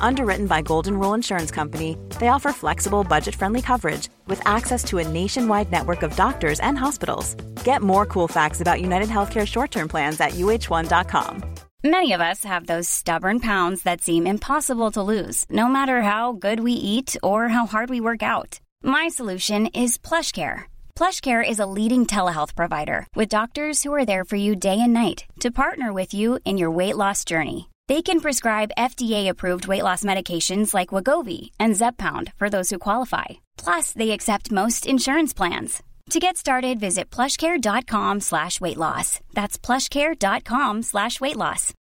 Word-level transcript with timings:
Underwritten 0.00 0.46
by 0.46 0.62
Golden 0.62 0.98
Rule 0.98 1.14
Insurance 1.14 1.50
Company, 1.50 1.96
they 2.18 2.28
offer 2.28 2.52
flexible, 2.52 3.04
budget 3.04 3.34
friendly 3.34 3.62
coverage 3.62 4.08
with 4.26 4.40
access 4.46 4.82
to 4.84 4.98
a 4.98 5.08
nationwide 5.08 5.70
network 5.70 6.02
of 6.02 6.16
doctors 6.16 6.60
and 6.60 6.78
hospitals. 6.78 7.34
Get 7.64 7.82
more 7.82 8.06
cool 8.06 8.28
facts 8.28 8.60
about 8.60 8.80
United 8.80 9.08
Healthcare 9.08 9.46
short 9.46 9.70
term 9.70 9.88
plans 9.88 10.20
at 10.20 10.32
uh1.com. 10.32 11.54
Many 11.84 12.12
of 12.12 12.20
us 12.20 12.42
have 12.44 12.66
those 12.66 12.88
stubborn 12.88 13.38
pounds 13.40 13.82
that 13.82 14.00
seem 14.00 14.26
impossible 14.26 14.90
to 14.92 15.02
lose, 15.02 15.44
no 15.48 15.68
matter 15.68 16.02
how 16.02 16.32
good 16.32 16.60
we 16.60 16.72
eat 16.72 17.16
or 17.22 17.48
how 17.48 17.66
hard 17.66 17.90
we 17.90 18.00
work 18.00 18.22
out. 18.22 18.58
My 18.82 19.08
solution 19.08 19.66
is 19.66 19.98
PlushCare 19.98 20.64
PlushCare 20.98 21.48
is 21.48 21.60
a 21.60 21.72
leading 21.78 22.06
telehealth 22.06 22.56
provider 22.56 23.06
with 23.14 23.28
doctors 23.28 23.84
who 23.84 23.94
are 23.94 24.04
there 24.04 24.24
for 24.24 24.34
you 24.34 24.56
day 24.56 24.80
and 24.80 24.92
night 24.92 25.26
to 25.38 25.52
partner 25.52 25.92
with 25.92 26.12
you 26.12 26.40
in 26.44 26.58
your 26.58 26.72
weight 26.72 26.96
loss 26.96 27.24
journey. 27.24 27.68
They 27.88 28.02
can 28.02 28.20
prescribe 28.20 28.70
FDA-approved 28.76 29.66
weight 29.66 29.82
loss 29.82 30.04
medications 30.04 30.74
like 30.74 30.90
Wagovi 30.90 31.52
and 31.58 31.74
Zepbound 31.74 32.34
for 32.36 32.50
those 32.50 32.68
who 32.68 32.78
qualify. 32.78 33.24
Plus, 33.56 33.92
they 33.92 34.10
accept 34.10 34.52
most 34.52 34.84
insurance 34.86 35.32
plans. 35.32 35.82
To 36.10 36.18
get 36.18 36.36
started, 36.36 36.78
visit 36.78 37.08
plushcare.com 37.10 38.20
slash 38.20 38.60
weight 38.60 38.76
loss. 38.76 39.20
That's 39.32 39.58
plushcare.com 39.58 40.82
slash 40.82 41.18
weight 41.20 41.36
loss. 41.36 41.72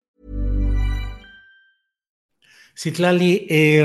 Citlali, 2.77 3.47
eh, 3.49 3.85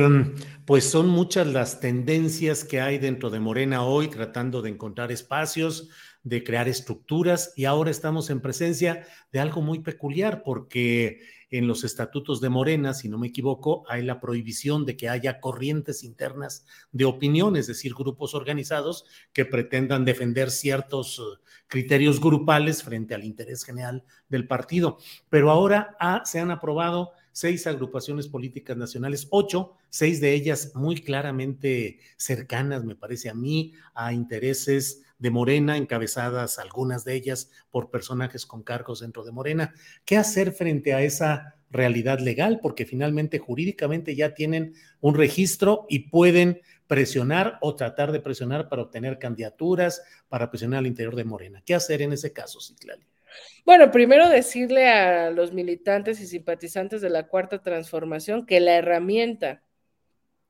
pues 0.65 0.83
son 0.83 1.07
muchas 1.07 1.47
las 1.47 1.79
tendencias 1.79 2.63
que 2.63 2.81
hay 2.81 2.99
dentro 2.99 3.31
de 3.31 3.39
Morena 3.39 3.83
hoy, 3.83 4.09
tratando 4.09 4.61
de 4.61 4.69
encontrar 4.69 5.11
espacios, 5.11 5.89
de 6.23 6.43
crear 6.43 6.67
estructuras, 6.67 7.53
y 7.55 7.65
ahora 7.65 7.89
estamos 7.89 8.29
en 8.29 8.41
presencia 8.41 9.07
de 9.31 9.39
algo 9.39 9.61
muy 9.61 9.79
peculiar, 9.79 10.43
porque 10.43 11.19
en 11.51 11.67
los 11.67 11.83
estatutos 11.83 12.39
de 12.39 12.49
Morena, 12.49 12.93
si 12.93 13.09
no 13.09 13.17
me 13.17 13.27
equivoco, 13.27 13.83
hay 13.89 14.03
la 14.03 14.21
prohibición 14.21 14.85
de 14.85 14.95
que 14.95 15.09
haya 15.09 15.41
corrientes 15.41 16.03
internas 16.03 16.65
de 16.93 17.03
opinión, 17.03 17.57
es 17.57 17.67
decir, 17.67 17.93
grupos 17.93 18.33
organizados 18.33 19.05
que 19.33 19.43
pretendan 19.43 20.05
defender 20.05 20.49
ciertos 20.49 21.19
eh, 21.19 21.39
criterios 21.67 22.21
grupales 22.21 22.83
frente 22.83 23.13
al 23.13 23.25
interés 23.25 23.65
general 23.65 24.05
del 24.29 24.47
partido. 24.47 24.97
Pero 25.29 25.51
ahora 25.51 25.97
ah, 25.99 26.23
se 26.25 26.39
han 26.39 26.51
aprobado 26.51 27.11
seis 27.33 27.67
agrupaciones 27.67 28.27
políticas 28.27 28.77
nacionales, 28.77 29.27
ocho, 29.29 29.75
seis 29.89 30.21
de 30.21 30.33
ellas 30.33 30.71
muy 30.73 30.95
claramente 30.95 31.99
cercanas, 32.17 32.85
me 32.85 32.95
parece 32.95 33.29
a 33.29 33.33
mí, 33.33 33.73
a 33.93 34.13
intereses 34.13 35.03
de 35.21 35.29
Morena, 35.29 35.77
encabezadas 35.77 36.57
algunas 36.57 37.05
de 37.05 37.13
ellas 37.13 37.51
por 37.69 37.91
personajes 37.91 38.45
con 38.47 38.63
cargos 38.63 39.01
dentro 39.01 39.23
de 39.23 39.31
Morena. 39.31 39.73
¿Qué 40.03 40.17
hacer 40.17 40.51
frente 40.51 40.95
a 40.95 41.01
esa 41.01 41.55
realidad 41.69 42.19
legal? 42.19 42.59
Porque 42.59 42.85
finalmente 42.85 43.37
jurídicamente 43.37 44.15
ya 44.15 44.33
tienen 44.33 44.73
un 44.99 45.15
registro 45.15 45.85
y 45.89 46.09
pueden 46.09 46.61
presionar 46.87 47.59
o 47.61 47.75
tratar 47.75 48.11
de 48.11 48.19
presionar 48.19 48.67
para 48.67 48.81
obtener 48.81 49.19
candidaturas, 49.19 50.01
para 50.27 50.49
presionar 50.49 50.79
al 50.79 50.87
interior 50.87 51.15
de 51.15 51.23
Morena. 51.23 51.61
¿Qué 51.63 51.75
hacer 51.75 52.01
en 52.01 52.13
ese 52.13 52.33
caso, 52.33 52.59
Citlali? 52.59 53.05
Bueno, 53.63 53.91
primero 53.91 54.27
decirle 54.27 54.89
a 54.89 55.29
los 55.29 55.53
militantes 55.53 56.19
y 56.19 56.25
simpatizantes 56.25 56.99
de 56.99 57.11
la 57.11 57.27
Cuarta 57.27 57.61
Transformación 57.61 58.47
que 58.47 58.59
la 58.59 58.73
herramienta 58.73 59.61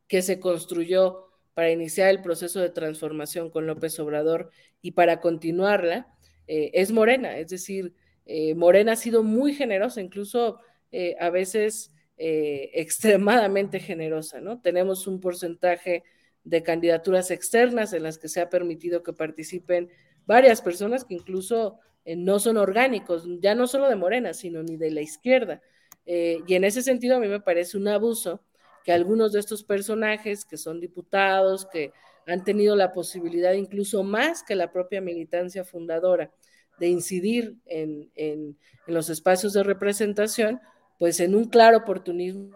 que 0.07 0.21
se 0.21 0.39
construyó 0.39 1.30
para 1.53 1.71
iniciar 1.71 2.09
el 2.09 2.21
proceso 2.21 2.59
de 2.59 2.69
transformación 2.69 3.49
con 3.49 3.67
López 3.67 3.99
Obrador 3.99 4.51
y 4.81 4.91
para 4.91 5.19
continuarla 5.19 6.07
eh, 6.47 6.71
es 6.73 6.91
Morena. 6.91 7.37
Es 7.37 7.49
decir, 7.49 7.93
eh, 8.25 8.55
Morena 8.55 8.93
ha 8.93 8.95
sido 8.95 9.23
muy 9.23 9.53
generosa, 9.53 10.01
incluso 10.01 10.59
eh, 10.91 11.15
a 11.19 11.29
veces 11.29 11.91
extremadamente 12.23 13.79
generosa, 13.79 14.41
¿no? 14.41 14.61
Tenemos 14.61 15.07
un 15.07 15.19
porcentaje 15.19 16.03
de 16.43 16.61
candidaturas 16.61 17.31
externas 17.31 17.93
en 17.93 18.03
las 18.03 18.19
que 18.19 18.27
se 18.27 18.41
ha 18.41 18.49
permitido 18.49 19.01
que 19.01 19.11
participen 19.11 19.89
varias 20.27 20.61
personas 20.61 21.03
que 21.03 21.15
incluso 21.15 21.79
no 22.05 22.37
son 22.37 22.57
orgánicos, 22.57 23.25
ya 23.39 23.55
no 23.55 23.65
solo 23.65 23.89
de 23.89 23.95
Morena, 23.95 24.35
sino 24.35 24.61
ni 24.61 24.77
de 24.77 24.91
la 24.91 25.01
izquierda. 25.01 25.63
Y 26.05 26.53
en 26.53 26.63
ese 26.63 26.83
sentido 26.83 27.15
a 27.15 27.19
mí 27.19 27.27
me 27.27 27.39
parece 27.39 27.75
un 27.77 27.87
abuso 27.87 28.43
que 28.83 28.91
algunos 28.91 29.31
de 29.31 29.39
estos 29.39 29.63
personajes 29.63 30.45
que 30.45 30.57
son 30.57 30.79
diputados, 30.79 31.65
que 31.65 31.91
han 32.27 32.43
tenido 32.43 32.75
la 32.75 32.93
posibilidad 32.93 33.53
incluso 33.53 34.03
más 34.03 34.43
que 34.43 34.55
la 34.55 34.71
propia 34.71 35.01
militancia 35.01 35.63
fundadora 35.63 36.31
de 36.79 36.87
incidir 36.87 37.55
en, 37.65 38.09
en 38.15 38.57
los 38.87 39.09
espacios 39.09 39.53
de 39.53 39.63
representación, 39.63 40.59
pues 40.97 41.19
en 41.19 41.35
un 41.35 41.45
claro 41.45 41.79
oportunismo, 41.79 42.51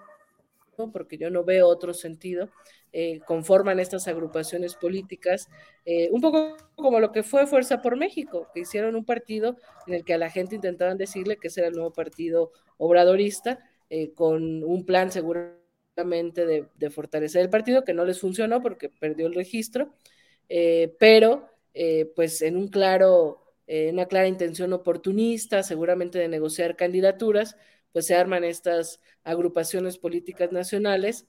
porque 0.91 1.18
yo 1.18 1.30
no 1.30 1.44
veo 1.44 1.68
otro 1.68 1.94
sentido, 1.94 2.50
eh, 2.97 3.19
conforman 3.25 3.80
estas 3.80 4.07
agrupaciones 4.07 4.75
políticas, 4.75 5.50
eh, 5.86 6.09
un 6.12 6.22
poco 6.22 6.56
como 6.75 7.00
lo 7.00 7.12
que 7.12 7.24
fue 7.24 7.46
Fuerza 7.46 7.81
por 7.81 7.97
México, 7.97 8.47
que 8.53 8.62
hicieron 8.62 8.96
un 8.96 9.03
partido 9.03 9.57
en 9.88 9.96
el 9.96 10.06
que 10.06 10.13
a 10.13 10.18
la 10.18 10.30
gente 10.30 10.56
intentaban 10.56 10.97
decirle 10.97 11.38
que 11.38 11.50
ese 11.50 11.59
era 11.59 11.68
el 11.68 11.75
nuevo 11.75 11.92
partido 11.92 12.52
obradorista, 12.78 13.59
eh, 13.90 14.13
con 14.13 14.63
un 14.63 14.86
plan 14.86 15.12
de, 15.95 16.89
fortalecer 16.89 17.41
el 17.41 17.50
partido, 17.50 17.83
que 17.83 17.94
no 17.94 18.06
les 18.06 18.19
funcionó 18.19 18.61
porque 18.61 18.89
perdió 18.89 19.28
el 19.28 19.33
registro, 19.33 19.94
pero 21.00 21.50
pues 22.16 22.41
en 22.41 22.57
un 22.57 22.67
claro, 22.67 23.53
una 23.67 24.06
clara 24.06 24.28
intención 24.28 24.73
oportunista, 24.73 25.63
seguramente 25.63 26.19
de 26.19 26.28
negociar 26.28 26.75
candidaturas, 26.75 27.57
pues 27.91 28.07
se 28.07 28.16
arman 28.16 28.44
estas 28.44 29.00
agrupaciones 29.23 29.97
políticas 29.97 30.51
nacionales 30.51 31.25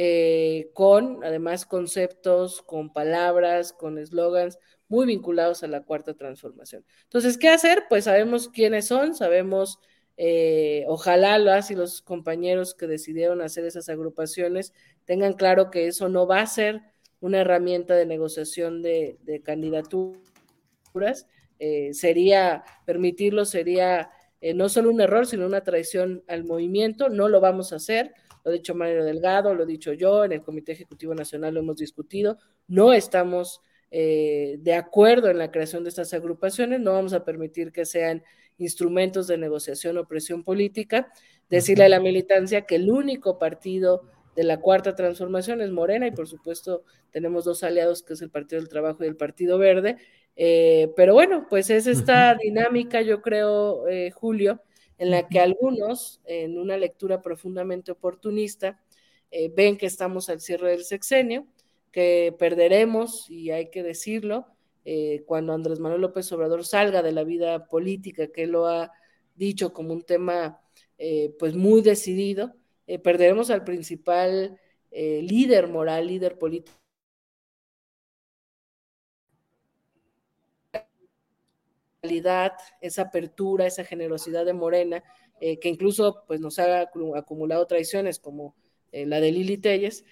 eh, 0.00 0.70
con 0.74 1.24
además 1.24 1.66
conceptos, 1.66 2.62
con 2.62 2.92
palabras, 2.92 3.72
con 3.72 3.98
eslogans 3.98 4.58
muy 4.86 5.06
vinculados 5.06 5.64
a 5.64 5.66
la 5.66 5.82
cuarta 5.82 6.14
transformación. 6.14 6.84
Entonces, 7.02 7.36
¿qué 7.36 7.48
hacer? 7.48 7.84
Pues 7.88 8.04
sabemos 8.04 8.48
quiénes 8.48 8.86
son, 8.86 9.16
sabemos, 9.16 9.80
eh, 10.18 10.84
ojalá 10.88 11.38
las 11.38 11.70
y 11.70 11.74
los 11.74 12.02
compañeros 12.02 12.74
que 12.74 12.86
decidieron 12.86 13.40
hacer 13.40 13.64
esas 13.64 13.88
agrupaciones 13.88 14.74
tengan 15.06 15.32
claro 15.32 15.70
que 15.70 15.86
eso 15.86 16.10
no 16.10 16.26
va 16.26 16.40
a 16.42 16.46
ser 16.46 16.82
una 17.20 17.40
herramienta 17.40 17.94
de 17.94 18.04
negociación 18.04 18.82
de, 18.82 19.16
candidaturas. 19.42 21.26
Eh, 21.58 21.94
sería, 21.94 22.64
permitirlo 22.84 23.46
sería 23.46 24.10
no 24.54 24.68
solo 24.68 24.90
un 24.90 25.00
error, 25.00 25.26
sino 25.26 25.46
una 25.46 25.64
traición 25.64 26.22
al 26.28 26.44
movimiento, 26.44 27.08
no 27.08 27.28
lo 27.28 27.40
vamos 27.40 27.72
a 27.72 27.76
hacer 27.76 28.14
lo 28.44 28.50
ha 28.50 28.54
dicho 28.54 28.74
Mario 28.74 29.04
Delgado, 29.04 29.54
lo 29.54 29.64
he 29.64 29.66
dicho 29.66 29.92
yo, 29.92 30.24
en 30.24 30.32
el 30.32 30.42
Comité 30.42 30.72
Ejecutivo 30.72 31.14
Nacional 31.14 31.54
lo 31.54 31.60
hemos 31.60 31.76
discutido, 31.76 32.38
no 32.66 32.92
estamos 32.92 33.60
eh, 33.90 34.56
de 34.60 34.74
acuerdo 34.74 35.30
en 35.30 35.38
la 35.38 35.50
creación 35.50 35.82
de 35.82 35.90
estas 35.90 36.12
agrupaciones, 36.14 36.80
no 36.80 36.92
vamos 36.92 37.12
a 37.12 37.24
permitir 37.24 37.72
que 37.72 37.84
sean 37.84 38.22
instrumentos 38.58 39.26
de 39.26 39.38
negociación 39.38 39.96
o 39.98 40.06
presión 40.06 40.44
política, 40.44 41.12
decirle 41.48 41.84
a 41.84 41.88
la 41.88 42.00
militancia 42.00 42.62
que 42.62 42.74
el 42.74 42.90
único 42.90 43.38
partido 43.38 44.02
de 44.36 44.44
la 44.44 44.60
cuarta 44.60 44.94
transformación 44.94 45.60
es 45.60 45.70
Morena 45.70 46.06
y 46.06 46.12
por 46.12 46.28
supuesto 46.28 46.84
tenemos 47.10 47.44
dos 47.44 47.64
aliados 47.64 48.02
que 48.02 48.12
es 48.12 48.22
el 48.22 48.30
Partido 48.30 48.60
del 48.60 48.68
Trabajo 48.68 49.02
y 49.02 49.08
el 49.08 49.16
Partido 49.16 49.58
Verde, 49.58 49.96
eh, 50.36 50.92
pero 50.94 51.14
bueno, 51.14 51.46
pues 51.50 51.68
es 51.70 51.88
esta 51.88 52.36
dinámica, 52.36 53.02
yo 53.02 53.20
creo, 53.20 53.88
eh, 53.88 54.12
Julio, 54.12 54.62
en 54.98 55.10
la 55.10 55.26
que 55.26 55.40
algunos, 55.40 56.20
en 56.24 56.58
una 56.58 56.76
lectura 56.76 57.22
profundamente 57.22 57.90
oportunista, 57.90 58.80
eh, 59.30 59.52
ven 59.54 59.76
que 59.76 59.86
estamos 59.86 60.28
al 60.28 60.40
cierre 60.40 60.70
del 60.70 60.84
sexenio, 60.84 61.46
que 61.90 62.34
perderemos, 62.38 63.28
y 63.28 63.50
hay 63.50 63.70
que 63.70 63.82
decirlo, 63.82 64.46
eh, 64.90 65.22
cuando 65.26 65.52
Andrés 65.52 65.80
Manuel 65.80 66.00
López 66.00 66.32
Obrador 66.32 66.64
salga 66.64 67.02
de 67.02 67.12
la 67.12 67.22
vida 67.22 67.66
política, 67.66 68.28
que 68.28 68.46
lo 68.46 68.66
ha 68.66 68.90
dicho 69.34 69.74
como 69.74 69.92
un 69.92 70.02
tema 70.02 70.62
eh, 70.96 71.36
pues 71.38 71.54
muy 71.54 71.82
decidido, 71.82 72.54
perderemos 73.02 73.50
al 73.50 73.64
principal 73.64 74.58
líder 74.90 75.68
moral, 75.68 76.06
líder 76.06 76.38
político. 76.38 76.78
Esa 82.80 83.02
apertura, 83.02 83.66
esa 83.66 83.84
generosidad 83.84 84.46
de 84.46 84.54
Morena, 84.54 85.04
eh, 85.38 85.58
que 85.58 85.68
incluso 85.68 86.24
pues, 86.26 86.40
nos 86.40 86.58
ha 86.58 86.88
acumulado 87.14 87.66
traiciones 87.66 88.18
como 88.18 88.56
eh, 88.90 89.04
la 89.04 89.20
de 89.20 89.32
Lili 89.32 89.58
Telles, 89.58 90.06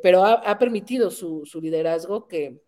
pero 0.00 0.24
ha, 0.24 0.58
permitido 0.58 1.10
su, 1.10 1.44
liderazgo 1.60 2.28
que, 2.28 2.60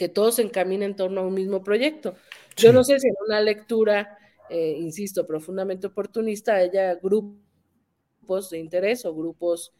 que 0.00 0.08
todos 0.08 0.36
se 0.36 0.42
encaminen 0.42 0.92
en 0.92 0.96
torno 0.96 1.20
a 1.20 1.26
un 1.26 1.34
mismo 1.34 1.62
proyecto. 1.62 2.14
Yo 2.56 2.72
no 2.72 2.84
sé 2.84 2.98
si 2.98 3.08
en 3.08 3.14
una 3.26 3.38
lectura, 3.42 4.16
insisto, 4.48 5.26
profundamente 5.26 5.88
oportunista, 5.88 6.54
haya 6.54 6.94
grupos 6.94 8.48
de 8.48 8.58
interés 8.58 9.04
o 9.04 9.14
grupos 9.14 9.74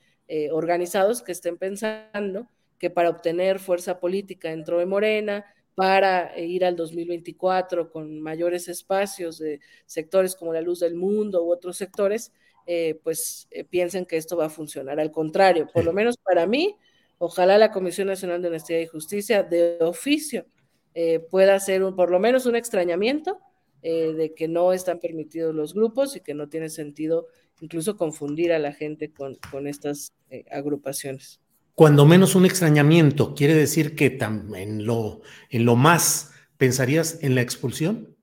organizados 0.52 1.22
que 1.22 1.32
estén 1.32 1.56
pensando 1.56 2.46
que 2.78 2.90
para 2.90 3.08
obtener 3.08 3.60
fuerza 3.60 3.98
política 3.98 4.50
dentro 4.50 4.78
de 4.78 4.84
Morena, 4.84 5.46
para 5.74 6.38
ir 6.38 6.66
al 6.66 6.76
2024 6.76 7.90
con 7.90 8.20
mayores 8.20 8.68
espacios 8.68 9.38
de 9.38 9.60
sectores 9.86 10.36
como 10.36 10.52
la 10.52 10.60
luz 10.60 10.80
del 10.80 10.96
mundo 10.96 11.42
u 11.42 11.50
otros 11.50 11.78
sectores, 11.78 12.30
eh, 12.66 13.00
pues 13.02 13.48
eh, 13.50 13.64
piensen 13.64 14.04
que 14.04 14.18
esto 14.18 14.36
va 14.36 14.44
a 14.44 14.50
funcionar. 14.50 15.00
Al 15.00 15.10
contrario, 15.10 15.66
por 15.72 15.82
lo 15.86 15.94
menos 15.94 16.18
para 16.18 16.46
mí, 16.46 16.76
ojalá 17.20 17.56
la 17.58 17.70
Comisión 17.70 18.08
Nacional 18.08 18.42
de 18.42 18.48
Honestidad 18.48 18.80
y 18.80 18.86
Justicia 18.86 19.44
de 19.44 19.78
oficio 19.80 20.46
eh, 20.94 21.20
pueda 21.20 21.54
hacer 21.54 21.84
un, 21.84 21.94
por 21.94 22.10
lo 22.10 22.18
menos 22.18 22.46
un 22.46 22.56
extrañamiento 22.56 23.38
de 23.82 24.34
que 24.36 24.46
no 24.46 24.74
están 24.74 24.98
permitidos 24.98 25.54
los 25.54 25.72
grupos 25.72 26.14
y 26.14 26.20
que 26.20 26.34
no 26.34 26.50
tiene 26.50 26.68
sentido 26.68 27.28
incluso 27.60 27.96
confundir 27.96 28.52
a 28.52 28.58
la 28.58 28.74
gente 28.74 29.10
con, 29.10 29.38
con 29.50 29.66
estas 29.66 30.12
agrupaciones 30.50 31.40
cuando 31.80 32.04
menos 32.04 32.34
un 32.34 32.44
extrañamiento, 32.44 33.34
¿quiere 33.34 33.54
decir 33.54 33.96
que 33.96 34.18
en 34.54 34.84
lo, 34.84 35.22
en 35.48 35.64
lo 35.64 35.76
más 35.76 36.30
pensarías 36.58 37.22
en 37.22 37.34
la 37.34 37.40
expulsión? 37.40 38.18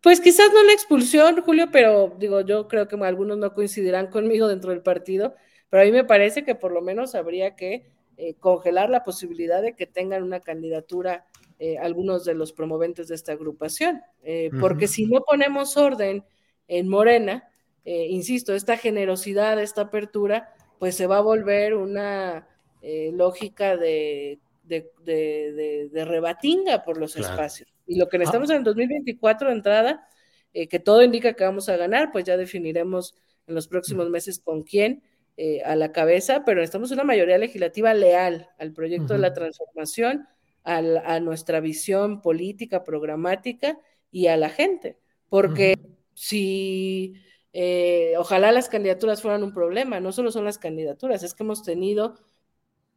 Pues 0.00 0.20
quizás 0.22 0.50
no 0.54 0.64
la 0.64 0.72
expulsión, 0.72 1.42
Julio, 1.42 1.68
pero 1.70 2.16
digo, 2.18 2.40
yo 2.40 2.68
creo 2.68 2.88
que 2.88 2.96
algunos 2.96 3.36
no 3.36 3.52
coincidirán 3.52 4.06
conmigo 4.06 4.48
dentro 4.48 4.70
del 4.70 4.80
partido, 4.80 5.34
pero 5.70 5.82
a 5.82 5.86
mí 5.86 5.92
me 5.92 6.04
parece 6.04 6.44
que 6.44 6.54
por 6.54 6.72
lo 6.72 6.80
menos 6.80 7.14
habría 7.14 7.54
que 7.54 7.86
eh, 8.20 8.34
congelar 8.34 8.90
la 8.90 9.04
posibilidad 9.04 9.62
de 9.62 9.76
que 9.76 9.86
tengan 9.86 10.24
una 10.24 10.40
candidatura 10.40 11.24
eh, 11.60 11.78
algunos 11.78 12.24
de 12.24 12.34
los 12.34 12.52
promoventes 12.52 13.06
de 13.06 13.14
esta 13.14 13.30
agrupación, 13.30 14.02
eh, 14.24 14.50
porque 14.60 14.88
si 14.88 15.06
no 15.06 15.20
ponemos 15.20 15.76
orden 15.76 16.24
en 16.66 16.88
Morena, 16.88 17.48
insisto, 17.84 18.54
esta 18.54 18.76
generosidad, 18.76 19.58
esta 19.62 19.82
apertura, 19.82 20.52
pues 20.78 20.94
se 20.94 21.06
va 21.06 21.18
a 21.18 21.22
volver 21.22 21.74
una 21.74 22.46
lógica 22.82 23.76
de, 23.78 24.40
de, 24.64 26.04
rebatinga 26.04 26.84
por 26.84 26.98
los 26.98 27.16
espacios. 27.16 27.72
Y 27.86 27.98
lo 27.98 28.08
que 28.08 28.18
ah. 28.18 28.20
necesitamos 28.20 28.50
en 28.50 28.56
el 28.56 28.64
2024 28.64 29.48
de 29.48 29.54
entrada, 29.54 30.08
que 30.52 30.78
todo 30.78 31.02
indica 31.02 31.32
que 31.32 31.44
vamos 31.44 31.70
a 31.70 31.78
ganar, 31.78 32.12
pues 32.12 32.24
ya 32.26 32.36
definiremos 32.36 33.14
en 33.46 33.54
los 33.54 33.68
próximos 33.68 34.10
meses 34.10 34.38
con 34.38 34.64
quién 34.64 35.02
eh, 35.40 35.62
a 35.64 35.76
la 35.76 35.92
cabeza, 35.92 36.42
pero 36.44 36.58
necesitamos 36.58 36.90
una 36.90 37.04
mayoría 37.04 37.38
legislativa 37.38 37.94
leal 37.94 38.48
al 38.58 38.72
proyecto 38.72 39.12
de 39.12 39.20
la 39.20 39.34
transformación, 39.34 40.26
a 40.64 41.20
nuestra 41.20 41.60
visión 41.60 42.20
política, 42.20 42.82
programática 42.82 43.78
y 44.10 44.26
a 44.26 44.36
la 44.36 44.50
gente. 44.50 44.98
Porque 45.28 45.76
si 46.12 47.14
eh, 47.52 48.14
ojalá 48.18 48.50
las 48.50 48.68
candidaturas 48.68 49.22
fueran 49.22 49.44
un 49.44 49.54
problema, 49.54 50.00
no 50.00 50.10
solo 50.10 50.32
son 50.32 50.44
las 50.44 50.58
candidaturas, 50.58 51.22
es 51.22 51.34
que 51.34 51.44
hemos 51.44 51.62
tenido 51.62 52.16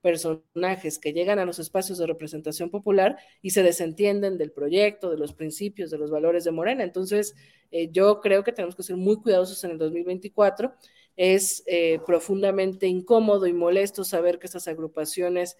personajes 0.02 0.98
que 0.98 1.14
llegan 1.14 1.38
a 1.38 1.46
los 1.46 1.60
espacios 1.60 2.00
de 2.00 2.08
representación 2.08 2.72
popular 2.72 3.18
y 3.44 3.52
se 3.52 3.62
desentienden 3.62 4.40
del 4.40 4.52
proyecto, 4.52 5.12
de 5.12 5.18
los 5.18 5.34
principios, 5.34 5.92
de 5.92 6.00
los 6.00 6.10
valores 6.10 6.44
de 6.44 6.52
Morena. 6.52 6.84
Entonces, 6.84 7.36
eh, 7.70 7.90
yo 7.92 8.20
creo 8.20 8.44
que 8.44 8.52
tenemos 8.52 8.76
que 8.76 8.84
ser 8.84 8.98
muy 8.98 9.18
cuidadosos 9.18 9.64
en 9.64 9.72
el 9.72 9.78
2024. 9.78 10.74
Es 11.18 11.64
eh, 11.68 12.00
profundamente 12.06 12.88
incómodo 12.88 13.48
y 13.48 13.54
molesto 13.54 14.04
saber 14.04 14.40
que 14.40 14.48
estas 14.48 14.68
agrupaciones 14.68 15.58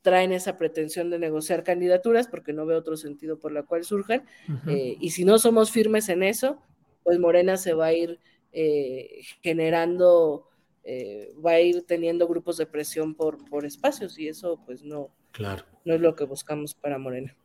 traen 0.00 0.32
esa 0.32 0.56
pretensión 0.56 1.10
de 1.10 1.18
negociar 1.18 1.62
candidaturas, 1.62 2.26
porque 2.26 2.54
no 2.54 2.64
veo 2.64 2.78
otro 2.78 2.96
sentido 2.96 3.38
por 3.38 3.52
la 3.52 3.64
cual 3.64 3.84
surjan. 3.84 4.24
y 4.66 5.10
si 5.10 5.26
no 5.26 5.38
somos 5.38 5.70
firmes 5.70 6.08
en 6.08 6.22
eso, 6.22 6.58
pues 7.04 7.18
Morena 7.18 7.58
se 7.58 7.74
va 7.74 7.86
a 7.86 7.92
ir 7.92 8.18
eh, 8.58 9.20
generando, 9.42 10.48
eh, 10.82 11.34
va 11.44 11.50
a 11.50 11.60
ir 11.60 11.84
teniendo 11.86 12.26
grupos 12.26 12.56
de 12.56 12.64
presión 12.64 13.14
por, 13.14 13.44
por 13.50 13.66
espacios 13.66 14.18
y 14.18 14.28
eso 14.28 14.62
pues 14.64 14.82
no, 14.82 15.10
claro. 15.30 15.64
no 15.84 15.92
es 15.92 16.00
lo 16.00 16.16
que 16.16 16.24
buscamos 16.24 16.74
para 16.74 16.96
Morena. 16.96 17.36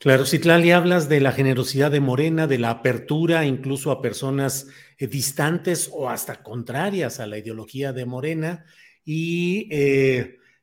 Claro, 0.00 0.24
Citlali, 0.24 0.70
hablas 0.70 1.10
de 1.10 1.20
la 1.20 1.30
generosidad 1.30 1.90
de 1.90 2.00
Morena, 2.00 2.46
de 2.46 2.56
la 2.56 2.70
apertura 2.70 3.44
incluso 3.44 3.90
a 3.90 4.00
personas 4.00 4.66
eh, 4.96 5.06
distantes 5.06 5.90
o 5.92 6.08
hasta 6.08 6.42
contrarias 6.42 7.20
a 7.20 7.26
la 7.26 7.36
ideología 7.36 7.92
de 7.92 8.06
Morena 8.06 8.64
y 9.04 9.68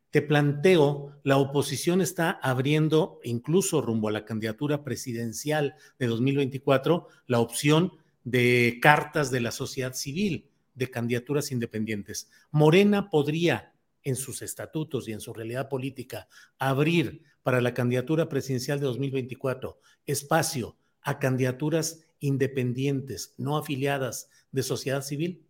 te 0.09 0.23
planteo, 0.23 1.19
la 1.23 1.37
oposición 1.37 2.01
está 2.01 2.31
abriendo 2.31 3.19
incluso 3.23 3.79
rumbo 3.79 4.07
a 4.07 4.11
la 4.11 4.25
candidatura 4.25 4.83
presidencial 4.83 5.75
de 5.99 6.07
2024 6.07 7.07
la 7.27 7.39
opción 7.39 7.91
de 8.23 8.79
cartas 8.81 9.29
de 9.29 9.41
la 9.41 9.51
sociedad 9.51 9.93
civil, 9.93 10.49
de 10.73 10.89
candidaturas 10.89 11.51
independientes. 11.51 12.31
Morena 12.49 13.11
podría, 13.11 13.73
en 14.01 14.15
sus 14.15 14.41
estatutos 14.41 15.07
y 15.07 15.11
en 15.11 15.21
su 15.21 15.33
realidad 15.33 15.69
política, 15.69 16.27
abrir 16.57 17.21
para 17.47 17.61
la 17.61 17.73
candidatura 17.73 18.27
presidencial 18.27 18.77
de 18.81 18.87
2024 18.87 19.79
espacio 20.05 20.75
a 20.99 21.17
candidaturas 21.17 22.05
independientes, 22.19 23.35
no 23.37 23.57
afiliadas 23.57 24.29
de 24.51 24.63
sociedad 24.63 25.01
civil? 25.01 25.45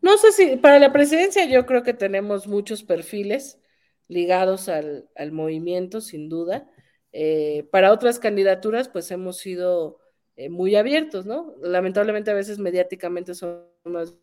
No 0.00 0.18
sé 0.18 0.32
si 0.32 0.56
para 0.56 0.80
la 0.80 0.92
presidencia 0.92 1.44
yo 1.48 1.66
creo 1.66 1.84
que 1.84 1.94
tenemos 1.94 2.48
muchos 2.48 2.82
perfiles 2.82 3.60
ligados 4.08 4.68
al, 4.68 5.08
al 5.14 5.30
movimiento, 5.30 6.00
sin 6.00 6.28
duda. 6.28 6.68
Eh, 7.12 7.68
para 7.70 7.92
otras 7.92 8.18
candidaturas, 8.18 8.88
pues 8.88 9.08
hemos 9.12 9.38
sido 9.38 10.00
eh, 10.34 10.48
muy 10.48 10.74
abiertos, 10.74 11.26
¿no? 11.26 11.54
Lamentablemente 11.62 12.32
a 12.32 12.34
veces 12.34 12.58
mediáticamente 12.58 13.36
son 13.36 13.68
más 13.84 14.16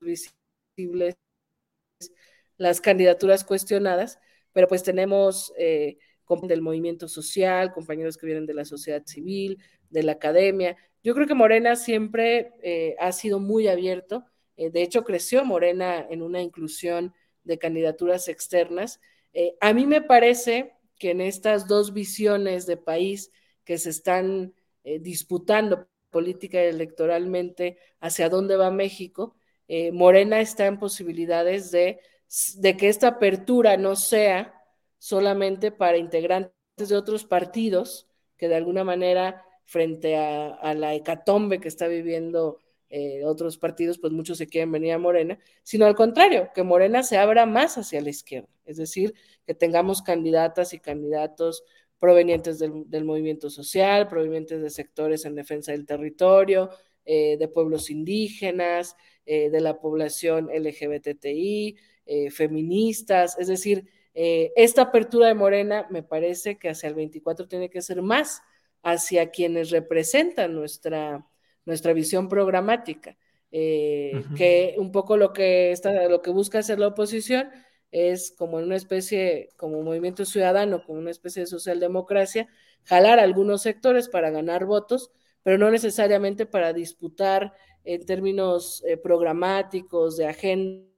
visibles 0.00 1.14
las 2.56 2.80
candidaturas 2.80 3.44
cuestionadas, 3.44 4.18
pero 4.52 4.68
pues 4.68 4.82
tenemos 4.82 5.52
eh, 5.58 5.98
del 6.42 6.62
movimiento 6.62 7.06
social, 7.06 7.72
compañeros 7.72 8.16
que 8.16 8.26
vienen 8.26 8.46
de 8.46 8.54
la 8.54 8.64
sociedad 8.64 9.02
civil, 9.04 9.58
de 9.90 10.02
la 10.02 10.12
academia. 10.12 10.76
Yo 11.02 11.14
creo 11.14 11.26
que 11.26 11.34
Morena 11.34 11.76
siempre 11.76 12.94
ha 12.98 13.12
sido 13.12 13.38
muy 13.38 13.68
abierto. 13.68 14.24
de 14.56 14.82
hecho, 14.82 15.04
creció 15.04 15.44
Morena 15.44 16.06
en 16.08 16.22
una 16.22 16.40
inclusión 16.40 17.12
de 17.44 17.58
candidaturas 17.58 18.28
externas. 18.28 19.00
a 19.60 19.74
mí 19.74 19.86
me 19.86 20.00
parece 20.00 20.72
que 20.98 21.10
en 21.10 21.20
estas 21.20 21.66
dos 21.66 21.92
visiones 21.92 22.66
de 22.66 22.76
país 22.76 23.30
que 23.64 23.78
se 23.78 23.90
están 23.90 24.54
eh, 24.84 24.98
disputando 24.98 25.88
política 26.10 26.62
y 26.62 26.66
electoralmente 26.66 27.78
hacia 28.00 28.28
dónde 28.28 28.56
va 28.56 28.70
México, 28.70 29.34
eh, 29.66 29.90
Morena 29.92 30.40
está 30.40 30.66
en 30.66 30.78
posibilidades 30.78 31.70
de, 31.70 32.00
de 32.56 32.76
que 32.76 32.88
esta 32.88 33.08
apertura 33.08 33.76
no 33.76 33.96
sea 33.96 34.54
solamente 34.98 35.70
para 35.70 35.98
integrantes 35.98 36.54
de 36.76 36.96
otros 36.96 37.24
partidos 37.24 38.08
que 38.36 38.48
de 38.48 38.56
alguna 38.56 38.84
manera 38.84 39.44
frente 39.64 40.16
a, 40.16 40.74
la 40.74 40.94
hecatombe 40.94 41.60
que 41.60 41.68
está 41.68 41.86
viviendo 41.86 42.58
eh, 42.90 43.24
otros 43.24 43.58
partidos, 43.58 43.98
pues 43.98 44.12
muchos 44.12 44.38
se 44.38 44.46
quieren 44.46 44.70
venir 44.70 44.92
a 44.92 44.98
Morena, 44.98 45.38
sino 45.62 45.86
al 45.86 45.94
contrario, 45.94 46.50
que 46.54 46.62
Morena 46.62 47.02
se 47.02 47.18
abra 47.18 47.46
más 47.46 47.78
hacia 47.78 48.00
la 48.02 48.10
izquierda, 48.10 48.48
es 48.66 48.76
decir, 48.76 49.14
que 49.46 49.54
tengamos 49.54 50.02
candidatas 50.02 50.74
y 50.74 50.80
candidatos 50.80 51.64
provenientes 51.98 52.58
del, 52.58 53.04
movimiento 53.04 53.48
social, 53.48 54.08
provenientes 54.08 54.60
de 54.60 54.70
sectores 54.70 55.24
en 55.24 55.34
defensa 55.34 55.72
del 55.72 55.86
territorio, 55.86 56.70
eh, 57.04 57.36
de 57.38 57.48
pueblos 57.48 57.88
indígenas, 57.90 58.96
eh, 59.26 59.48
de 59.48 59.60
la 59.60 59.80
población 59.80 60.50
LGBTI, 60.52 61.76
eh, 62.06 62.30
feministas, 62.30 63.38
es 63.38 63.48
decir, 63.48 63.88
esta 64.16 64.82
apertura 64.82 65.26
de 65.26 65.34
Morena 65.34 65.88
me 65.90 66.04
parece 66.04 66.56
que 66.56 66.68
hacia 66.68 66.88
el 66.88 66.94
24 66.94 67.48
tiene 67.48 67.68
que 67.68 67.82
ser 67.82 68.00
más 68.00 68.42
hacia 68.84 69.30
quienes 69.30 69.70
representan 69.70 70.54
nuestra, 70.54 71.26
nuestra 71.64 71.92
visión 71.92 72.28
programática, 72.28 73.16
que 73.50 74.76
un 74.78 74.92
poco 74.92 75.16
lo 75.16 75.32
que, 75.32 75.72
está, 75.72 76.06
lo 76.06 76.22
que 76.22 76.30
busca 76.30 76.60
hacer 76.60 76.78
la 76.78 76.86
oposición 76.86 77.50
es 77.94 78.34
como 78.36 78.56
una 78.56 78.74
especie, 78.74 79.50
como 79.56 79.80
movimiento 79.82 80.24
ciudadano, 80.24 80.82
como 80.84 80.98
una 80.98 81.12
especie 81.12 81.42
de 81.42 81.46
socialdemocracia, 81.46 82.48
jalar 82.82 83.20
algunos 83.20 83.62
sectores 83.62 84.08
para 84.08 84.30
ganar 84.30 84.64
votos, 84.64 85.12
pero 85.44 85.58
no 85.58 85.70
necesariamente 85.70 86.44
para 86.44 86.72
disputar 86.72 87.54
en 87.84 88.04
términos 88.04 88.82
eh, 88.84 88.96
programáticos, 88.96 90.16
de 90.16 90.26
agenda, 90.26 90.88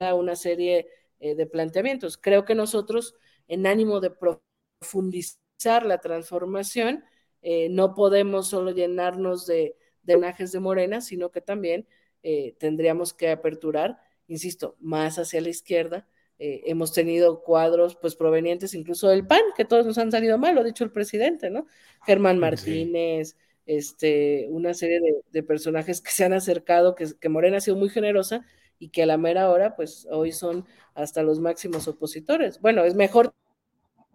una 0.00 0.36
serie 0.36 0.88
eh, 1.18 1.34
de 1.34 1.46
planteamientos. 1.46 2.18
Creo 2.18 2.44
que 2.44 2.54
nosotros, 2.54 3.14
en 3.48 3.66
ánimo 3.66 4.00
de 4.00 4.10
profundizar 4.10 5.86
la 5.86 5.98
transformación, 5.98 7.04
eh, 7.42 7.68
no 7.70 7.94
podemos 7.94 8.48
solo 8.48 8.72
llenarnos 8.72 9.46
de, 9.46 9.76
de 10.02 10.18
najes 10.18 10.52
de 10.52 10.60
Morena, 10.60 11.00
sino 11.00 11.30
que 11.30 11.40
también 11.40 11.86
eh, 12.22 12.54
tendríamos 12.58 13.14
que 13.14 13.30
aperturar, 13.30 13.98
insisto, 14.26 14.76
más 14.80 15.18
hacia 15.18 15.40
la 15.40 15.48
izquierda. 15.48 16.06
Hemos 16.38 16.92
tenido 16.92 17.42
cuadros 17.42 17.96
pues 17.96 18.14
provenientes 18.14 18.74
incluso 18.74 19.08
del 19.08 19.26
PAN, 19.26 19.40
que 19.56 19.64
todos 19.64 19.86
nos 19.86 19.96
han 19.96 20.12
salido 20.12 20.36
mal, 20.36 20.54
lo 20.54 20.60
ha 20.60 20.64
dicho 20.64 20.84
el 20.84 20.92
presidente, 20.92 21.48
¿no? 21.48 21.66
Germán 22.04 22.38
Martínez, 22.38 23.38
este, 23.64 24.46
una 24.50 24.74
serie 24.74 25.00
de, 25.30 25.42
personajes 25.42 26.02
que 26.02 26.10
se 26.10 26.24
han 26.26 26.34
acercado, 26.34 26.94
que, 26.94 27.06
que 27.18 27.30
Morena 27.30 27.56
ha 27.56 27.60
sido 27.62 27.78
muy 27.78 27.88
generosa 27.88 28.44
y 28.78 28.90
que 28.90 29.02
a 29.02 29.06
la 29.06 29.16
mera 29.16 29.50
hora, 29.50 29.76
pues 29.76 30.06
hoy 30.10 30.32
son 30.32 30.66
hasta 30.94 31.22
los 31.22 31.40
máximos 31.40 31.88
opositores. 31.88 32.60
Bueno, 32.60 32.84
es 32.84 32.94
mejor 32.94 33.34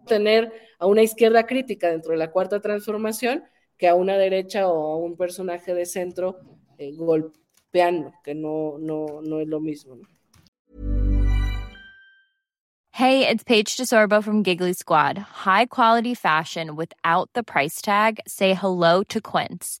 tener 0.06 0.52
a 0.78 0.86
una 0.86 1.02
izquierda 1.02 1.46
crítica 1.46 1.90
dentro 1.90 2.12
de 2.12 2.18
la 2.18 2.30
cuarta 2.30 2.60
transformación 2.60 3.44
que 3.76 3.88
a 3.88 3.94
una 3.94 4.16
derecha 4.16 4.68
o 4.68 4.92
a 4.92 4.96
un 4.96 5.16
personaje 5.16 5.74
de 5.74 5.86
centro 5.86 6.38
eh, 6.78 6.92
golpeando, 6.94 8.12
que 8.22 8.34
no, 8.34 8.78
no, 8.78 9.20
no 9.22 9.40
es 9.40 9.48
lo 9.48 9.60
mismo. 9.60 9.96
Hey, 12.94 13.26
it's 13.26 13.42
Paige 13.42 13.76
DeSorbo 13.76 14.22
from 14.22 14.42
Giggly 14.42 14.74
Squad. 14.74 15.16
High 15.16 15.66
quality 15.66 16.14
fashion 16.14 16.76
without 16.76 17.30
the 17.32 17.42
price 17.42 17.80
tag. 17.80 18.20
Say 18.26 18.52
hello 18.54 19.02
to 19.04 19.20
Quince. 19.20 19.80